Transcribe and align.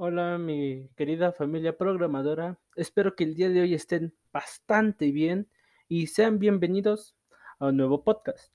Hola, 0.00 0.38
mi 0.38 0.88
querida 0.94 1.32
familia 1.32 1.76
programadora. 1.76 2.56
Espero 2.76 3.16
que 3.16 3.24
el 3.24 3.34
día 3.34 3.48
de 3.48 3.62
hoy 3.62 3.74
estén 3.74 4.14
bastante 4.32 5.10
bien 5.10 5.48
y 5.88 6.06
sean 6.06 6.38
bienvenidos 6.38 7.16
a 7.58 7.66
un 7.66 7.78
nuevo 7.78 8.04
podcast. 8.04 8.54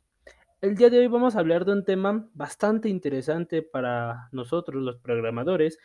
El 0.62 0.76
día 0.76 0.90
de 0.90 1.00
hoy 1.00 1.08
vamos 1.08 1.36
a 1.36 1.40
hablar 1.40 1.66
de 1.66 1.74
un 1.74 1.84
tema 1.84 2.30
bastante 2.34 2.88
interesante 2.88 3.62
para 3.62 4.30
nosotros 4.32 4.82
los 4.82 5.00
programadores, 5.00 5.80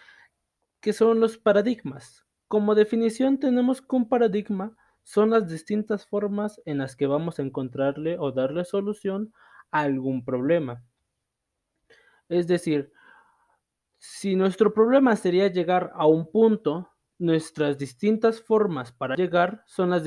que 0.79 0.93
son 0.93 1.19
los 1.19 1.39
paradigmas. 1.39 2.25
Como 2.47 2.77
definición 2.77 3.41
tenemos 3.41 3.83
que 3.83 3.97
un 3.97 4.09
paradigma 4.09 4.77
son 5.03 5.31
las 5.31 5.49
distintas 5.49 6.07
formas 6.07 6.63
en 6.67 6.79
las 6.79 6.95
que 6.95 7.09
vamos 7.09 7.41
a 7.41 7.43
encontrarle 7.43 8.17
o 8.21 8.31
darle 8.31 8.65
solución 8.65 9.35
a 9.73 9.81
algún 9.81 10.25
problema. 10.25 10.85
Es 12.29 12.47
decir, 12.47 12.93
si 13.99 14.37
nuestro 14.37 14.73
problema 14.73 15.17
sería 15.17 15.49
llegar 15.49 15.91
a 15.95 16.07
un 16.07 16.30
punto, 16.30 16.91
nuestras 17.19 17.79
distintas 17.79 18.41
formas 18.41 18.93
para 18.93 19.16
llegar 19.16 19.65
son 19.66 19.91
las, 19.91 20.05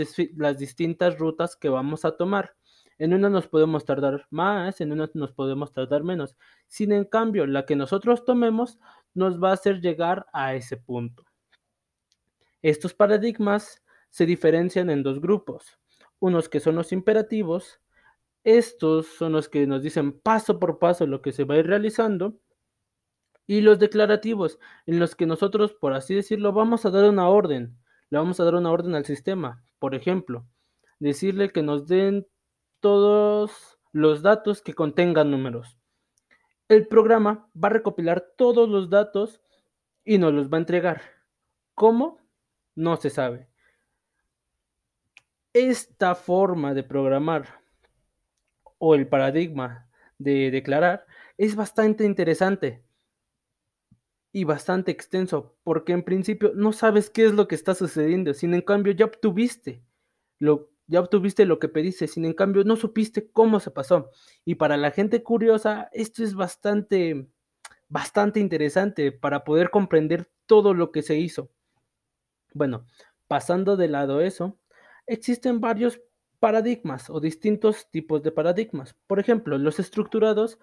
distintas 0.58 1.20
rutas 1.20 1.58
que 1.58 1.70
vamos 1.70 2.06
a 2.06 2.16
tomar. 2.16 2.56
En 2.98 3.14
una 3.14 3.30
nos 3.30 3.48
podemos 3.48 3.84
tardar 3.84 4.28
más, 4.30 4.80
en 4.80 4.92
una 4.94 5.10
nos 5.14 5.34
podemos 5.34 5.74
tardar 5.74 6.04
menos. 6.04 6.38
Sin 6.68 6.94
en 6.94 7.04
cambio, 7.04 7.46
la 7.48 7.66
que 7.66 7.76
nosotros 7.76 8.24
tomemos 8.24 8.80
nos 9.14 9.44
va 9.44 9.50
a 9.50 9.54
hacer 9.54 9.82
llegar 9.82 10.26
a 10.32 10.56
ese 10.56 10.78
punto. 10.78 11.26
Estos 12.62 12.94
paradigmas 12.94 13.84
se 14.10 14.26
diferencian 14.26 14.90
en 14.90 15.04
dos 15.04 15.20
grupos. 15.20 15.80
Unos 16.20 16.48
que 16.48 16.60
son 16.60 16.76
los 16.76 16.94
imperativos. 16.94 17.82
Estos 18.44 19.08
son 19.08 19.34
los 19.34 19.50
que 19.50 19.68
nos 19.68 19.82
dicen 19.82 20.20
paso 20.20 20.60
por 20.60 20.80
paso 20.80 21.06
lo 21.08 21.22
que 21.22 21.32
se 21.32 21.44
va 21.44 21.56
a 21.56 21.58
ir 21.58 21.68
realizando 21.68 22.40
y 23.52 23.60
los 23.60 23.80
declarativos, 23.80 24.60
en 24.86 24.98
los 24.98 25.14
que 25.14 25.26
nosotros, 25.26 25.74
por 25.74 25.92
así 25.92 26.16
decirlo, 26.16 26.54
vamos 26.54 26.86
a 26.86 26.90
dar 26.90 27.04
una 27.10 27.28
orden, 27.28 27.78
le 28.10 28.18
vamos 28.18 28.40
a 28.40 28.46
dar 28.46 28.56
una 28.56 28.72
orden 28.72 28.96
al 28.96 29.04
sistema. 29.04 29.62
Por 29.78 29.94
ejemplo, 29.94 30.48
decirle 31.00 31.50
que 31.50 31.62
nos 31.62 31.86
den 31.86 32.26
todos 32.80 33.78
los 33.92 34.22
datos 34.22 34.62
que 34.62 34.74
contengan 34.74 35.32
números. 35.32 35.78
El 36.70 36.88
programa 36.88 37.50
va 37.54 37.68
a 37.68 37.74
recopilar 37.74 38.26
todos 38.38 38.70
los 38.70 38.90
datos 38.90 39.42
y 40.06 40.18
nos 40.18 40.32
los 40.34 40.48
va 40.48 40.56
a 40.56 40.62
entregar. 40.62 41.02
¿Cómo? 41.76 42.20
No 42.74 42.96
se 42.96 43.10
sabe. 43.10 43.50
Esta 45.52 46.16
forma 46.16 46.74
de 46.74 46.84
programar 46.84 47.60
o 48.78 48.96
el 48.96 49.10
paradigma 49.10 49.90
de 50.20 50.52
declarar 50.52 51.06
es 51.38 51.58
bastante 51.58 52.06
interesante 52.06 52.82
y 54.32 54.46
bastante 54.46 54.92
extenso, 54.92 55.56
porque 55.64 55.94
en 55.94 56.04
principio 56.04 56.52
no 56.56 56.74
sabes 56.74 57.10
qué 57.10 57.26
es 57.26 57.34
lo 57.34 57.48
que 57.48 57.56
está 57.56 57.76
sucediendo, 57.76 58.34
sin 58.34 58.54
en 58.54 58.62
cambio 58.62 58.94
ya 58.94 59.06
obtuviste 59.06 59.84
lo 60.40 60.72
ya 60.88 61.00
obtuviste 61.00 61.46
lo 61.46 61.58
que 61.58 61.70
pediste, 61.70 62.08
sin 62.08 62.26
en 62.26 62.34
cambio 62.34 62.66
no 62.66 62.76
supiste 62.76 63.32
cómo 63.32 63.62
se 63.62 63.72
pasó. 63.72 64.10
Y 64.44 64.56
para 64.56 64.76
la 64.76 64.92
gente 64.92 65.24
curiosa, 65.24 65.90
esto 65.94 66.22
es 66.22 66.36
bastante 66.36 67.28
bastante 67.88 68.40
interesante 68.40 69.12
para 69.12 69.44
poder 69.44 69.70
comprender 69.70 70.30
todo 70.46 70.74
lo 70.74 70.92
que 70.92 71.02
se 71.02 71.18
hizo. 71.18 71.50
Bueno, 72.54 72.86
pasando 73.28 73.78
de 73.78 73.88
lado 73.88 74.22
eso, 74.22 74.58
existen 75.08 75.62
varios 75.62 76.02
paradigmas 76.40 77.10
o 77.10 77.20
distintos 77.20 77.90
tipos 77.92 78.24
de 78.24 78.32
paradigmas. 78.32 78.96
Por 79.08 79.20
ejemplo, 79.20 79.58
los 79.58 79.80
estructurados, 79.80 80.60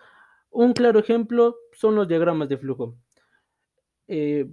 un 0.51 0.73
claro 0.73 0.99
ejemplo 0.99 1.57
son 1.73 1.95
los 1.95 2.09
diagramas 2.09 2.49
de 2.49 2.59
flujo. 2.59 2.97
Eh, 4.09 4.47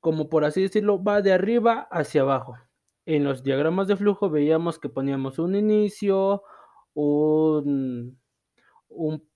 como 0.00 0.28
por 0.28 0.44
así 0.44 0.62
decirlo, 0.62 1.02
va 1.02 1.22
de 1.22 1.32
arriba 1.32 1.86
hacia 1.90 2.22
abajo. 2.22 2.56
En 3.06 3.24
los 3.24 3.42
diagramas 3.44 3.88
de 3.88 3.96
flujo 3.96 4.30
veíamos 4.30 4.78
que 4.78 4.88
poníamos 4.88 5.38
un 5.38 5.54
inicio, 5.56 6.42
un, 6.94 8.18
un, 8.88 9.28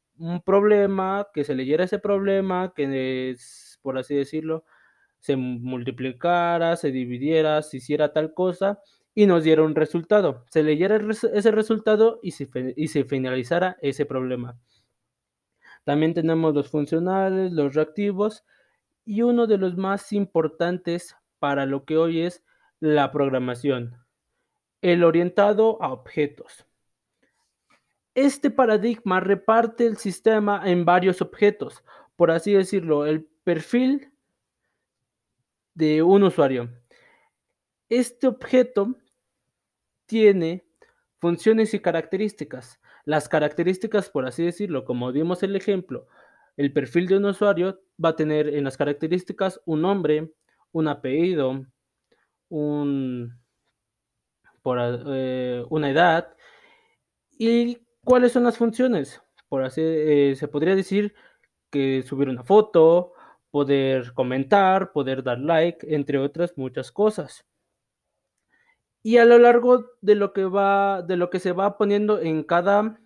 problema, 0.44 1.28
que 1.34 1.44
se 1.44 1.54
leyera 1.54 1.84
ese 1.84 1.98
problema, 1.98 2.72
que 2.74 3.30
es, 3.30 3.78
por 3.82 3.98
así 3.98 4.14
decirlo, 4.14 4.64
se 5.20 5.36
multiplicara, 5.36 6.76
se 6.76 6.90
dividiera, 6.90 7.62
se 7.62 7.78
hiciera 7.78 8.12
tal 8.12 8.34
cosa 8.34 8.80
y 9.14 9.26
nos 9.26 9.44
diera 9.44 9.62
un 9.62 9.74
resultado. 9.74 10.44
Se 10.50 10.62
leyera 10.62 10.96
ese 11.32 11.50
resultado 11.50 12.20
y 12.22 12.32
se, 12.32 12.48
y 12.76 12.88
se 12.88 13.04
finalizara 13.04 13.76
ese 13.82 14.06
problema. 14.06 14.58
También 15.84 16.14
tenemos 16.14 16.54
los 16.54 16.68
funcionales, 16.68 17.52
los 17.52 17.74
reactivos 17.74 18.44
y 19.06 19.22
uno 19.22 19.46
de 19.46 19.56
los 19.56 19.76
más 19.76 20.12
importantes 20.12 21.16
para 21.38 21.64
lo 21.64 21.84
que 21.84 21.96
hoy 21.96 22.22
es 22.22 22.44
la 22.80 23.10
programación, 23.12 23.96
el 24.82 25.04
orientado 25.04 25.82
a 25.82 25.92
objetos. 25.92 26.66
Este 28.14 28.50
paradigma 28.50 29.20
reparte 29.20 29.86
el 29.86 29.96
sistema 29.96 30.60
en 30.64 30.84
varios 30.84 31.22
objetos, 31.22 31.84
por 32.16 32.30
así 32.30 32.52
decirlo, 32.52 33.06
el 33.06 33.24
perfil 33.44 34.10
de 35.74 36.02
un 36.02 36.24
usuario. 36.24 36.70
Este 37.88 38.26
objeto 38.26 38.96
tiene 40.06 40.66
funciones 41.20 41.74
y 41.74 41.80
características. 41.80 42.80
Las 43.04 43.28
características, 43.28 44.10
por 44.10 44.26
así 44.26 44.44
decirlo, 44.44 44.84
como 44.84 45.12
dimos 45.12 45.42
el 45.44 45.54
ejemplo, 45.54 46.08
el 46.56 46.72
perfil 46.72 47.06
de 47.06 47.16
un 47.18 47.26
usuario 47.26 47.80
va 48.02 48.10
a 48.10 48.16
tener 48.16 48.48
en 48.48 48.64
las 48.64 48.76
características 48.76 49.60
un 49.64 49.82
nombre, 49.82 50.32
un 50.72 50.88
apellido, 50.88 51.64
eh, 54.64 55.64
una 55.70 55.90
edad 55.90 56.34
y 57.38 57.78
cuáles 58.04 58.32
son 58.32 58.44
las 58.44 58.58
funciones. 58.58 59.22
Por 59.48 59.62
así 59.64 59.80
eh, 59.82 60.34
se 60.36 60.48
podría 60.48 60.74
decir 60.74 61.14
que 61.70 62.02
subir 62.02 62.28
una 62.28 62.42
foto, 62.42 63.12
poder 63.50 64.12
comentar, 64.14 64.92
poder 64.92 65.22
dar 65.22 65.38
like, 65.38 65.94
entre 65.94 66.18
otras 66.18 66.56
muchas 66.56 66.90
cosas. 66.90 67.44
Y 69.02 69.18
a 69.18 69.24
lo 69.24 69.38
largo 69.38 69.86
de 70.00 70.16
lo 70.16 70.32
que 70.32 70.44
va, 70.44 71.02
de 71.02 71.16
lo 71.16 71.30
que 71.30 71.38
se 71.38 71.52
va 71.52 71.78
poniendo 71.78 72.20
en 72.20 72.42
cada 72.42 72.98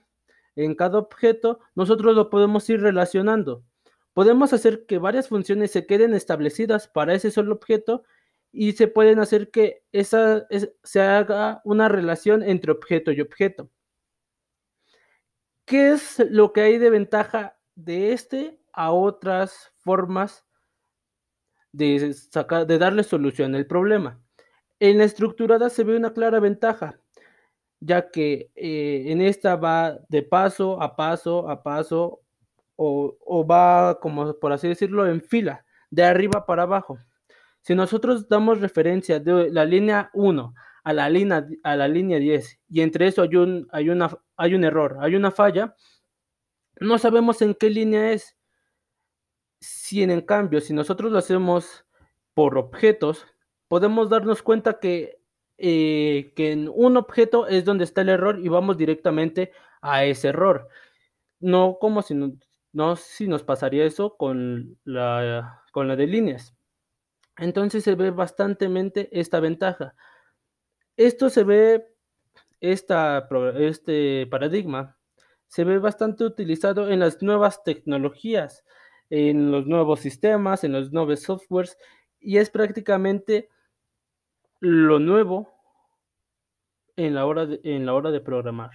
en 0.56 0.74
cada 0.74 0.98
objeto, 0.98 1.60
nosotros 1.74 2.14
lo 2.14 2.30
podemos 2.30 2.68
ir 2.70 2.80
relacionando. 2.80 3.64
Podemos 4.12 4.52
hacer 4.52 4.86
que 4.86 4.98
varias 4.98 5.28
funciones 5.28 5.70
se 5.70 5.86
queden 5.86 6.14
establecidas 6.14 6.88
para 6.88 7.14
ese 7.14 7.30
solo 7.30 7.54
objeto 7.54 8.02
y 8.52 8.72
se 8.72 8.88
pueden 8.88 9.20
hacer 9.20 9.50
que 9.50 9.84
esa, 9.92 10.46
se 10.82 11.00
haga 11.00 11.60
una 11.64 11.88
relación 11.88 12.42
entre 12.42 12.72
objeto 12.72 13.12
y 13.12 13.20
objeto. 13.20 13.70
¿Qué 15.64 15.92
es 15.92 16.18
lo 16.30 16.52
que 16.52 16.62
hay 16.62 16.78
de 16.78 16.90
ventaja 16.90 17.56
de 17.76 18.12
este 18.12 18.60
a 18.72 18.90
otras 18.90 19.72
formas 19.78 20.44
de, 21.72 22.14
de 22.66 22.78
darle 22.78 23.04
solución 23.04 23.54
al 23.54 23.66
problema? 23.66 24.20
En 24.80 24.98
la 24.98 25.04
estructurada 25.04 25.70
se 25.70 25.84
ve 25.84 25.96
una 25.96 26.12
clara 26.12 26.40
ventaja 26.40 26.98
ya 27.80 28.10
que 28.10 28.50
eh, 28.54 29.04
en 29.08 29.22
esta 29.22 29.56
va 29.56 29.98
de 30.08 30.22
paso 30.22 30.80
a 30.82 30.96
paso 30.96 31.48
a 31.48 31.62
paso 31.62 32.20
o, 32.82 33.46
va, 33.46 33.98
como 34.00 34.38
por 34.38 34.52
así 34.52 34.66
decirlo, 34.66 35.06
en 35.06 35.20
fila, 35.20 35.66
de 35.90 36.02
arriba 36.04 36.46
para 36.46 36.62
abajo. 36.62 36.98
Si 37.60 37.74
nosotros 37.74 38.26
damos 38.28 38.60
referencia 38.60 39.20
de 39.20 39.50
la 39.50 39.66
línea 39.66 40.10
1 40.14 40.54
a 40.84 40.92
la 40.94 41.10
línea, 41.10 41.46
a 41.62 41.76
la 41.76 41.88
línea 41.88 42.18
10 42.18 42.60
y 42.70 42.80
entre 42.80 43.08
eso 43.08 43.20
hay 43.20 43.36
un, 43.36 43.68
hay, 43.70 43.90
una, 43.90 44.08
hay 44.36 44.54
un 44.54 44.64
error, 44.64 44.96
hay 45.00 45.14
una 45.14 45.30
falla, 45.30 45.74
no 46.80 46.96
sabemos 46.98 47.42
en 47.42 47.54
qué 47.54 47.68
línea 47.68 48.12
es. 48.12 48.36
Si 49.60 50.02
en 50.02 50.20
cambio, 50.22 50.62
si 50.62 50.72
nosotros 50.72 51.12
lo 51.12 51.18
hacemos 51.18 51.84
por 52.32 52.56
objetos, 52.56 53.26
podemos 53.68 54.08
darnos 54.08 54.42
cuenta 54.42 54.80
que 54.80 55.19
eh, 55.62 56.32
que 56.34 56.52
en 56.52 56.70
un 56.74 56.96
objeto 56.96 57.46
es 57.46 57.66
donde 57.66 57.84
está 57.84 58.00
el 58.00 58.08
error 58.08 58.38
y 58.40 58.48
vamos 58.48 58.78
directamente 58.78 59.52
a 59.82 60.04
ese 60.04 60.28
error. 60.28 60.68
No 61.38 61.76
como 61.78 62.00
si, 62.00 62.14
no, 62.72 62.96
si 62.96 63.28
nos 63.28 63.42
pasaría 63.42 63.84
eso 63.84 64.16
con 64.16 64.78
la, 64.84 65.62
con 65.72 65.86
la 65.86 65.96
de 65.96 66.06
líneas. 66.06 66.56
Entonces 67.36 67.84
se 67.84 67.94
ve 67.94 68.10
bastante 68.10 68.68
esta 69.12 69.40
ventaja. 69.40 69.94
Esto 70.96 71.28
se 71.28 71.44
ve, 71.44 71.94
esta, 72.60 73.28
este 73.58 74.26
paradigma, 74.28 74.96
se 75.46 75.64
ve 75.64 75.78
bastante 75.78 76.24
utilizado 76.24 76.90
en 76.90 77.00
las 77.00 77.22
nuevas 77.22 77.62
tecnologías, 77.64 78.64
en 79.10 79.50
los 79.50 79.66
nuevos 79.66 80.00
sistemas, 80.00 80.64
en 80.64 80.72
los 80.72 80.90
nuevos 80.90 81.20
softwares, 81.20 81.76
y 82.18 82.38
es 82.38 82.48
prácticamente 82.48 83.50
lo 84.60 84.98
nuevo 84.98 85.48
en 86.96 87.14
la 87.14 87.26
hora 87.26 87.46
de, 87.46 87.60
en 87.64 87.86
la 87.86 87.94
hora 87.94 88.10
de 88.10 88.20
programar. 88.20 88.70